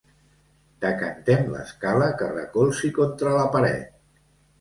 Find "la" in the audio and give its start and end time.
3.37-3.45